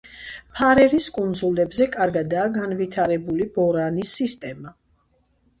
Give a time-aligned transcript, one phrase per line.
[0.59, 4.75] ფარერის კუნძულებზე კარგადაა განვითარებული ბორანის სისტემა.